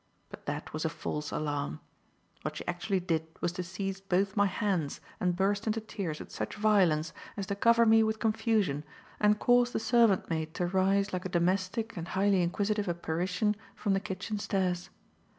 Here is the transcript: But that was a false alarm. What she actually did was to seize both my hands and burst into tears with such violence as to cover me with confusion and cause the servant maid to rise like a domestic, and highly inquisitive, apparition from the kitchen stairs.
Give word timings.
But 0.29 0.47
that 0.47 0.73
was 0.73 0.83
a 0.83 0.89
false 0.89 1.29
alarm. 1.29 1.79
What 2.41 2.55
she 2.57 2.65
actually 2.67 2.99
did 3.01 3.27
was 3.39 3.51
to 3.51 3.61
seize 3.61 4.01
both 4.01 4.35
my 4.35 4.47
hands 4.47 4.99
and 5.19 5.35
burst 5.35 5.67
into 5.67 5.79
tears 5.79 6.19
with 6.19 6.31
such 6.31 6.55
violence 6.55 7.13
as 7.37 7.45
to 7.45 7.55
cover 7.55 7.85
me 7.85 8.01
with 8.01 8.17
confusion 8.17 8.83
and 9.19 9.37
cause 9.37 9.73
the 9.73 9.79
servant 9.79 10.27
maid 10.27 10.55
to 10.55 10.65
rise 10.65 11.13
like 11.13 11.25
a 11.25 11.29
domestic, 11.29 11.95
and 11.97 12.07
highly 12.07 12.41
inquisitive, 12.41 12.89
apparition 12.89 13.55
from 13.75 13.93
the 13.93 13.99
kitchen 13.99 14.39
stairs. 14.39 14.89